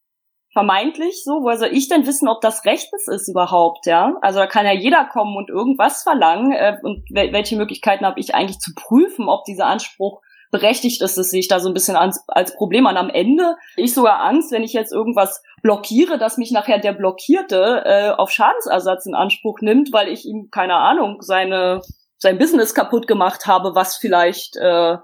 [0.52, 4.15] vermeintlich so, woher soll ich denn wissen, ob das rechtens ist überhaupt, ja?
[4.21, 8.34] Also da kann ja jeder kommen und irgendwas verlangen äh, und welche Möglichkeiten habe ich
[8.34, 10.21] eigentlich zu prüfen, ob dieser Anspruch
[10.52, 12.95] berechtigt ist, das sehe ich da so ein bisschen als, als Problem an.
[12.95, 17.84] Am Ende ich sogar Angst, wenn ich jetzt irgendwas blockiere, dass mich nachher der Blockierte
[17.84, 21.82] äh, auf Schadensersatz in Anspruch nimmt, weil ich ihm, keine Ahnung, seine
[22.25, 24.97] sein Business kaputt gemacht habe, was vielleicht äh,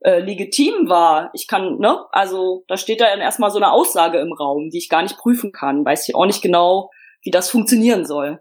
[0.00, 1.30] äh, legitim war.
[1.32, 4.78] Ich kann, ne, also da steht da dann erstmal so eine Aussage im Raum, die
[4.78, 5.84] ich gar nicht prüfen kann.
[5.84, 6.90] Weiß ich auch nicht genau,
[7.22, 8.40] wie das funktionieren soll.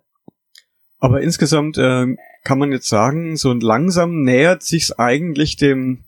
[0.99, 2.07] Aber insgesamt äh,
[2.43, 6.03] kann man jetzt sagen, so langsam nähert sich's eigentlich dem,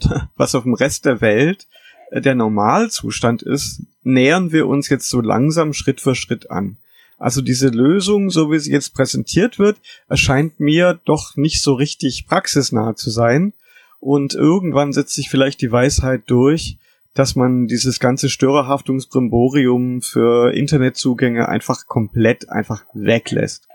[0.36, 1.66] was auf dem Rest der Welt
[2.12, 6.78] äh, der Normalzustand ist, nähern wir uns jetzt so langsam Schritt für Schritt an.
[7.18, 12.26] Also diese Lösung, so wie sie jetzt präsentiert wird, erscheint mir doch nicht so richtig
[12.26, 13.54] praxisnah zu sein.
[14.00, 16.78] Und irgendwann setzt sich vielleicht die Weisheit durch,
[17.14, 23.66] dass man dieses ganze Störerhaftungsbrimborium für Internetzugänge einfach komplett einfach weglässt.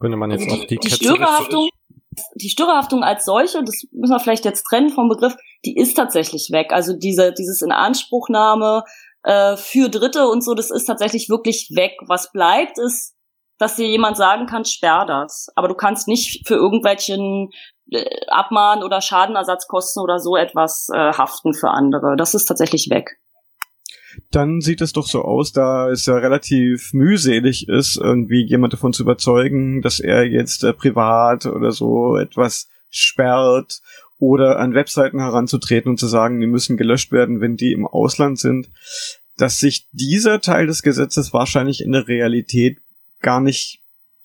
[0.00, 1.68] Könnte man jetzt also die, die, die Störerhaftung,
[2.34, 6.48] die Störerhaftung als solche, das müssen wir vielleicht jetzt trennen vom Begriff, die ist tatsächlich
[6.50, 6.72] weg.
[6.72, 8.82] Also diese, dieses Inanspruchnahme
[9.22, 11.92] äh, für Dritte und so, das ist tatsächlich wirklich weg.
[12.06, 13.14] Was bleibt, ist,
[13.58, 15.48] dass dir jemand sagen kann, sperr das.
[15.54, 17.50] Aber du kannst nicht für irgendwelchen
[17.90, 22.16] äh, Abmahn- oder Schadenersatzkosten oder so etwas äh, haften für andere.
[22.16, 23.18] Das ist tatsächlich weg.
[24.30, 28.92] Dann sieht es doch so aus, da es ja relativ mühselig ist, irgendwie jemand davon
[28.92, 33.80] zu überzeugen, dass er jetzt äh, privat oder so etwas sperrt
[34.20, 38.38] oder an Webseiten heranzutreten und zu sagen, die müssen gelöscht werden, wenn die im Ausland
[38.38, 38.70] sind,
[39.36, 42.78] dass sich dieser Teil des Gesetzes wahrscheinlich in der Realität
[43.20, 43.80] gar nicht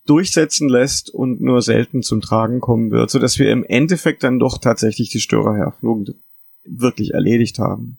[0.05, 4.37] durchsetzen lässt und nur selten zum Tragen kommen wird, so dass wir im Endeffekt dann
[4.37, 6.05] doch tatsächlich die Störerhaftung
[6.65, 7.97] wirklich erledigt haben.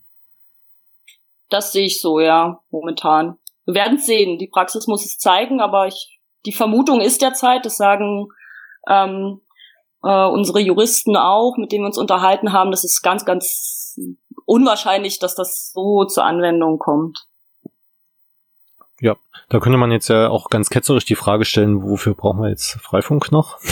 [1.49, 3.39] Das sehe ich so, ja, momentan.
[3.65, 4.39] Wir werden sehen.
[4.39, 8.29] Die Praxis muss es zeigen, aber ich, die Vermutung ist derzeit, das sagen
[8.89, 9.41] ähm,
[10.07, 13.99] äh, unsere Juristen auch, mit denen wir uns unterhalten haben, das ist ganz, ganz
[14.45, 17.27] unwahrscheinlich, dass das so zur Anwendung kommt.
[19.01, 19.17] Ja,
[19.49, 22.79] da könnte man jetzt ja auch ganz ketzerisch die Frage stellen, wofür brauchen wir jetzt
[22.81, 23.59] Freifunk noch?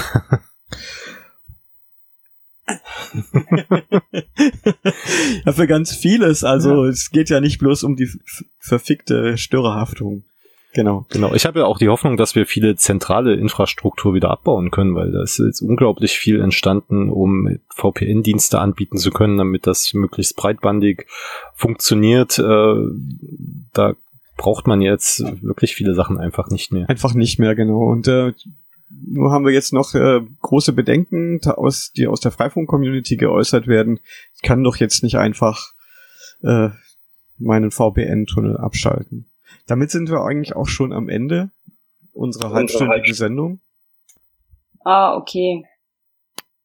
[5.47, 6.45] ja, für ganz vieles.
[6.45, 6.91] Also ja.
[6.91, 8.11] es geht ja nicht bloß um die
[8.59, 10.25] verfickte Störerhaftung.
[10.75, 11.33] Genau, genau.
[11.35, 15.13] Ich habe ja auch die Hoffnung, dass wir viele zentrale Infrastruktur wieder abbauen können, weil
[15.13, 21.07] da ist jetzt unglaublich viel entstanden, um VPN-Dienste anbieten zu können, damit das möglichst breitbandig
[21.55, 22.41] funktioniert.
[22.41, 22.75] Äh,
[23.73, 23.95] da
[24.37, 26.89] braucht man jetzt wirklich viele Sachen einfach nicht mehr.
[26.89, 27.85] Einfach nicht mehr, genau.
[27.85, 28.33] Und äh,
[29.07, 34.01] nur haben wir jetzt noch äh, große Bedenken, aus, die aus der Freifunk-Community geäußert werden.
[34.35, 35.73] Ich kann doch jetzt nicht einfach
[36.43, 36.71] äh,
[37.39, 39.27] meinen VPN-Tunnel abschalten.
[39.67, 41.51] Damit sind wir eigentlich auch schon am Ende
[42.13, 43.61] unserer halbstündigen Sendung.
[44.85, 45.65] Ah, okay.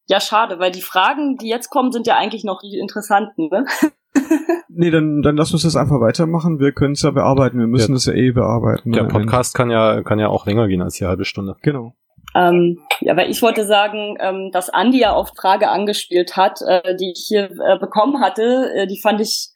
[0.08, 3.66] Ja, schade, weil die Fragen, die jetzt kommen, sind ja eigentlich noch die interessanten, ne?
[4.70, 6.60] nee, dann, dann lass uns das einfach weitermachen.
[6.60, 7.60] Wir können es ja bearbeiten.
[7.60, 8.14] Wir müssen es ja.
[8.14, 8.92] ja eh bearbeiten.
[8.92, 11.56] Der Podcast kann ja, kann ja auch länger gehen als die halbe Stunde.
[11.62, 11.94] Genau.
[12.36, 16.96] Ähm, ja, weil ich wollte sagen, ähm, dass Andi ja auf Frage angespielt hat, äh,
[16.96, 18.72] die ich hier äh, bekommen hatte.
[18.76, 19.50] Äh, die fand ich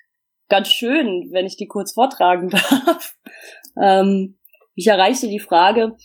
[0.50, 2.50] ganz schön, wenn ich die kurz vortragen
[2.86, 3.16] darf.
[3.82, 4.38] ähm,
[4.76, 5.96] ich erreichte die Frage,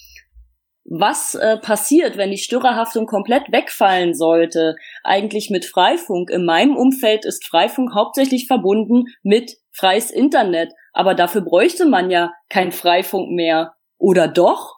[0.91, 6.31] was äh, passiert, wenn die Störerhaftung komplett wegfallen sollte, eigentlich mit Freifunk.
[6.31, 12.33] In meinem Umfeld ist Freifunk hauptsächlich verbunden mit freies Internet, aber dafür bräuchte man ja
[12.49, 13.75] kein Freifunk mehr.
[13.99, 14.77] Oder doch?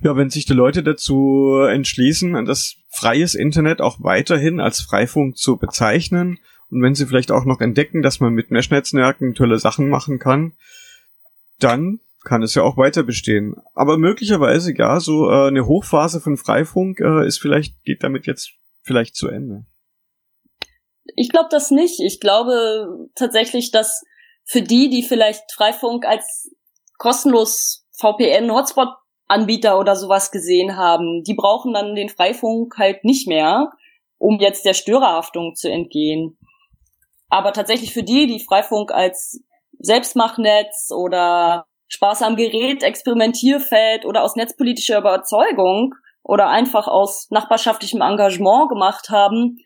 [0.00, 5.56] Ja, wenn sich die Leute dazu entschließen, das freies Internet auch weiterhin als Freifunk zu
[5.56, 6.38] bezeichnen
[6.74, 10.54] und wenn sie vielleicht auch noch entdecken, dass man mit Mesh-Netzwerken tolle Sachen machen kann,
[11.60, 13.54] dann kann es ja auch weiter bestehen.
[13.74, 18.54] Aber möglicherweise, ja, so äh, eine Hochphase von Freifunk äh, ist vielleicht, geht damit jetzt
[18.82, 19.66] vielleicht zu Ende.
[21.14, 22.00] Ich glaube das nicht.
[22.00, 24.02] Ich glaube tatsächlich, dass
[24.44, 26.50] für die, die vielleicht Freifunk als
[26.98, 33.70] kostenlos VPN-Hotspot-Anbieter oder sowas gesehen haben, die brauchen dann den Freifunk halt nicht mehr,
[34.18, 36.36] um jetzt der Störerhaftung zu entgehen.
[37.34, 39.42] Aber tatsächlich für die, die Freifunk als
[39.80, 48.68] Selbstmachnetz oder Spaß am Gerät, Experimentierfeld oder aus netzpolitischer Überzeugung oder einfach aus nachbarschaftlichem Engagement
[48.68, 49.58] gemacht haben,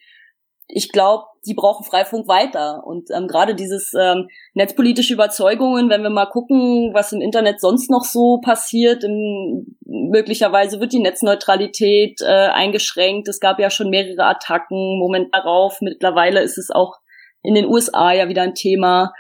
[0.67, 2.85] ich glaube, die brauchen Freifunk weiter.
[2.87, 7.91] Und ähm, gerade dieses ähm, netzpolitische Überzeugungen, wenn wir mal gucken, was im Internet sonst
[7.91, 13.29] noch so passiert, im, möglicherweise wird die Netzneutralität äh, eingeschränkt.
[13.29, 14.99] Es gab ja schon mehrere Attacken.
[14.99, 16.97] Moment darauf, mittlerweile ist es auch
[17.43, 19.13] in den USA ja wieder ein Thema.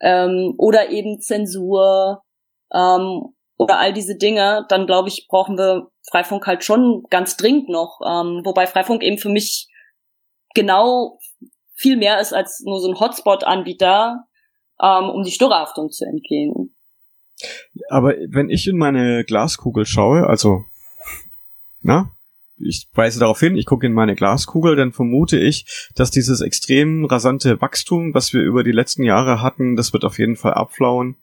[0.00, 2.22] Ähm, oder eben Zensur
[2.72, 7.68] ähm, oder all diese Dinge, dann glaube ich, brauchen wir Freifunk halt schon ganz dringend
[7.68, 8.00] noch.
[8.04, 9.68] Ähm, wobei Freifunk eben für mich
[10.54, 11.18] genau
[11.74, 14.24] viel mehr ist als nur so ein Hotspot-Anbieter,
[14.82, 16.74] ähm, um die Störerhaftung zu entgehen.
[17.88, 20.64] Aber wenn ich in meine Glaskugel schaue, also,
[21.82, 22.12] na,
[22.60, 27.04] ich weise darauf hin, ich gucke in meine Glaskugel, dann vermute ich, dass dieses extrem
[27.04, 31.16] rasante Wachstum, was wir über die letzten Jahre hatten, das wird auf jeden Fall abflauen.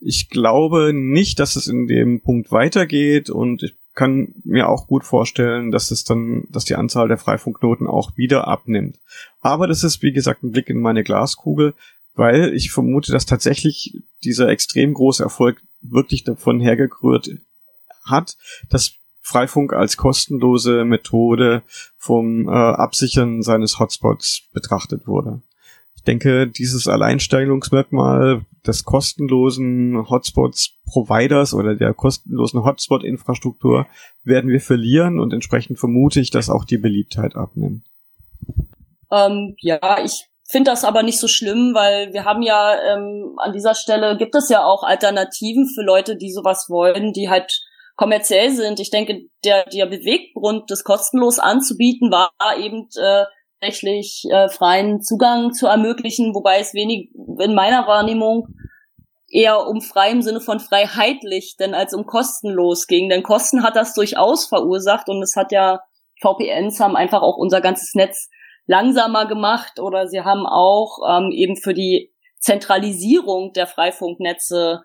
[0.00, 5.04] Ich glaube nicht, dass es in dem Punkt weitergeht und ich kann mir auch gut
[5.04, 8.98] vorstellen, dass es dann, dass die Anzahl der Freifunknoten auch wieder abnimmt.
[9.40, 11.74] Aber das ist, wie gesagt, ein Blick in meine Glaskugel,
[12.14, 17.30] weil ich vermute, dass tatsächlich dieser extrem große Erfolg wirklich davon hergerührt
[18.04, 18.36] hat,
[18.68, 21.62] dass Freifunk als kostenlose Methode
[21.96, 25.42] vom äh, Absichern seines Hotspots betrachtet wurde.
[26.00, 33.86] Ich denke, dieses Alleinstellungsmerkmal des kostenlosen Hotspots-Providers oder der kostenlosen Hotspot-Infrastruktur
[34.24, 37.84] werden wir verlieren und entsprechend vermute ich, dass auch die Beliebtheit abnimmt.
[39.12, 43.52] Ähm, ja, ich finde das aber nicht so schlimm, weil wir haben ja ähm, an
[43.52, 47.60] dieser Stelle gibt es ja auch Alternativen für Leute, die sowas wollen, die halt
[48.00, 48.80] kommerziell sind.
[48.80, 53.24] Ich denke, der, der Beweggrund, das kostenlos anzubieten, war eben äh,
[53.60, 57.10] tatsächlich äh, freien Zugang zu ermöglichen, wobei es wenig
[57.40, 58.48] in meiner Wahrnehmung
[59.28, 63.10] eher um frei im Sinne von freiheitlich, denn als um kostenlos ging.
[63.10, 65.80] Denn Kosten hat das durchaus verursacht und es hat ja
[66.22, 68.30] VPNs haben einfach auch unser ganzes Netz
[68.64, 74.80] langsamer gemacht oder sie haben auch ähm, eben für die Zentralisierung der Freifunknetze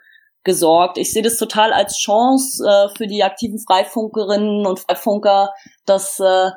[0.45, 0.97] gesorgt.
[0.97, 5.51] Ich sehe das total als Chance äh, für die aktiven Freifunkerinnen und Freifunker,
[5.85, 6.51] das äh,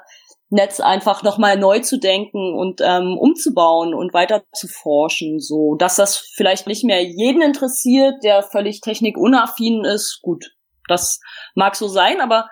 [0.51, 5.97] Netz einfach nochmal neu zu denken und ähm, umzubauen und weiter zu forschen, so dass
[5.97, 10.21] das vielleicht nicht mehr jeden interessiert, der völlig technikunaffin ist.
[10.23, 10.53] Gut,
[10.87, 11.21] das
[11.55, 12.49] mag so sein, aber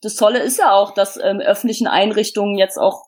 [0.00, 3.04] das Tolle ist ja auch, dass ähm, öffentlichen Einrichtungen jetzt auch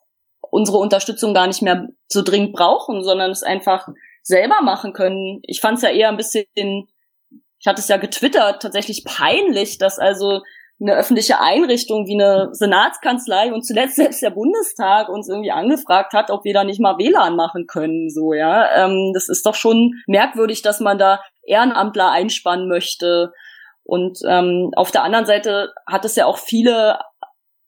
[0.51, 3.88] unsere Unterstützung gar nicht mehr so dringend brauchen, sondern es einfach
[4.22, 5.40] selber machen können.
[5.42, 6.87] Ich fand es ja eher ein bisschen
[7.62, 10.42] ich hatte es ja getwittert, tatsächlich peinlich, dass also
[10.81, 16.31] eine öffentliche Einrichtung wie eine Senatskanzlei und zuletzt selbst der Bundestag uns irgendwie angefragt hat,
[16.31, 18.85] ob wir da nicht mal WLAN machen können, so, ja.
[18.85, 23.33] Ähm, das ist doch schon merkwürdig, dass man da Ehrenamtler einspannen möchte.
[23.85, 26.98] Und ähm, auf der anderen Seite hat es ja auch viele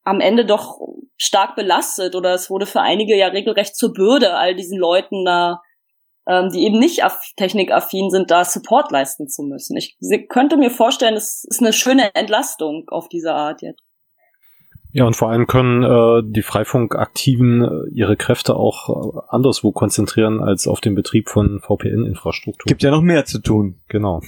[0.02, 0.80] am Ende doch
[1.16, 5.60] stark belastet oder es wurde für einige ja regelrecht zur Bürde, all diesen Leuten da
[6.26, 7.02] ähm, die eben nicht
[7.36, 9.76] technikaffin sind, da Support leisten zu müssen.
[9.76, 9.96] Ich
[10.28, 13.80] könnte mir vorstellen, es ist eine schöne Entlastung auf diese Art jetzt.
[14.94, 20.40] Ja, und vor allem können äh, die Freifunkaktiven äh, ihre Kräfte auch äh, anderswo konzentrieren
[20.40, 22.66] als auf den Betrieb von VPN-Infrastruktur.
[22.68, 23.80] Gibt ja noch mehr zu tun.
[23.88, 24.20] Genau.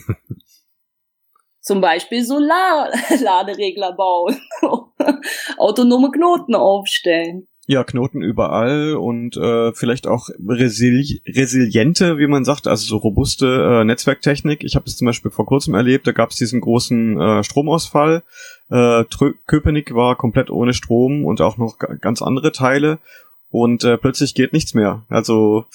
[1.60, 4.40] Zum Beispiel Solarladeregler bauen,
[5.56, 7.46] autonome Knoten aufstellen.
[7.68, 13.80] Ja, Knoten überall und äh, vielleicht auch resili resiliente, wie man sagt, also so robuste
[13.80, 14.62] äh, Netzwerktechnik.
[14.62, 18.22] Ich habe es zum Beispiel vor kurzem erlebt, da gab es diesen großen äh, Stromausfall.
[18.70, 19.04] Äh,
[19.46, 23.00] Köpenick war komplett ohne Strom und auch noch ganz andere Teile
[23.50, 25.04] und äh, plötzlich geht nichts mehr.
[25.08, 25.66] Also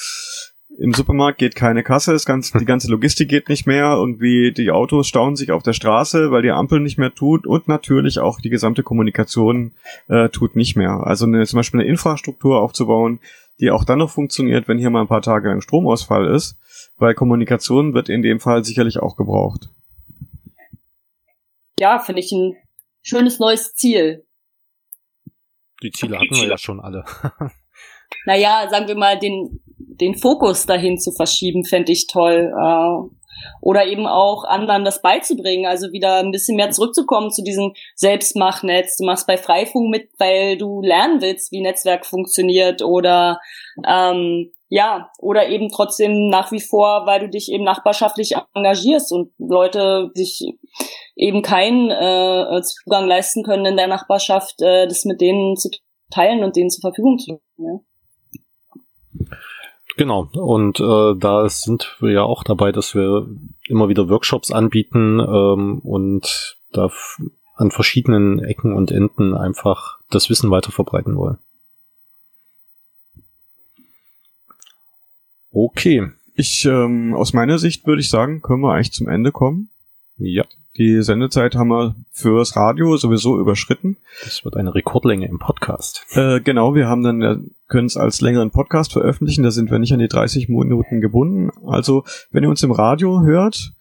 [0.81, 4.71] Im Supermarkt geht keine Kasse, das ganze, die ganze Logistik geht nicht mehr, irgendwie die
[4.71, 8.41] Autos stauen sich auf der Straße, weil die Ampel nicht mehr tut und natürlich auch
[8.41, 9.75] die gesamte Kommunikation
[10.07, 11.05] äh, tut nicht mehr.
[11.05, 13.19] Also eine, zum Beispiel eine Infrastruktur aufzubauen,
[13.59, 16.57] die auch dann noch funktioniert, wenn hier mal ein paar Tage lang Stromausfall ist,
[16.97, 19.69] weil Kommunikation wird in dem Fall sicherlich auch gebraucht.
[21.79, 22.55] Ja, finde ich ein
[23.03, 24.25] schönes neues Ziel.
[25.83, 27.05] Die Ziele hatten wir ja schon alle.
[28.25, 29.61] naja, sagen wir mal, den,
[29.99, 32.53] den Fokus dahin zu verschieben, fände ich toll.
[32.55, 33.15] Äh,
[33.61, 38.97] oder eben auch anderen das beizubringen, also wieder ein bisschen mehr zurückzukommen zu diesem Selbstmachnetz.
[38.97, 43.39] Du machst bei Freifunk mit, weil du lernen willst, wie Netzwerk funktioniert oder
[43.87, 49.33] ähm, ja, oder eben trotzdem nach wie vor, weil du dich eben nachbarschaftlich engagierst und
[49.37, 50.45] Leute sich
[51.15, 55.69] eben keinen äh, Zugang leisten können in der Nachbarschaft, äh, das mit denen zu
[56.09, 57.41] teilen und denen zur Verfügung zu stellen.
[57.57, 57.79] Ne?
[60.01, 63.27] Genau, und äh, da sind wir ja auch dabei, dass wir
[63.67, 66.89] immer wieder Workshops anbieten ähm, und da
[67.53, 71.37] an verschiedenen Ecken und Enden einfach das Wissen weiter verbreiten wollen.
[75.51, 76.09] Okay.
[76.33, 79.69] Ich, ähm, aus meiner Sicht würde ich sagen, können wir eigentlich zum Ende kommen.
[80.17, 80.45] Ja.
[80.77, 83.97] Die Sendezeit haben wir fürs Radio sowieso überschritten.
[84.23, 86.05] Das wird eine Rekordlänge im Podcast.
[86.11, 87.35] Äh, genau, wir haben dann, äh,
[87.67, 91.51] können es als längeren Podcast veröffentlichen, da sind wir nicht an die 30 Minuten gebunden.
[91.67, 93.73] Also, wenn ihr uns im Radio hört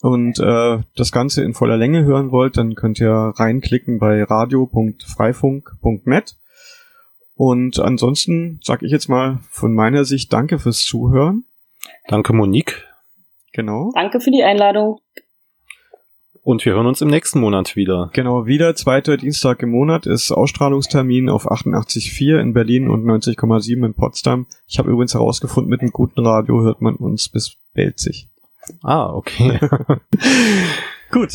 [0.00, 6.36] und äh, das Ganze in voller Länge hören wollt, dann könnt ihr reinklicken bei radio.freifunk.net.
[7.34, 11.46] Und ansonsten sage ich jetzt mal von meiner Sicht Danke fürs Zuhören.
[12.06, 12.84] Danke, Monique.
[13.52, 13.90] Genau.
[13.94, 15.00] Danke für die Einladung.
[16.42, 18.10] Und wir hören uns im nächsten Monat wieder.
[18.12, 23.94] Genau, wieder zweiter Dienstag im Monat ist Ausstrahlungstermin auf 88.4 in Berlin und 90,7 in
[23.94, 24.46] Potsdam.
[24.66, 28.28] Ich habe übrigens herausgefunden, mit einem guten Radio hört man uns bis Belzig.
[28.82, 29.58] Ah, okay.
[31.10, 31.32] Gut,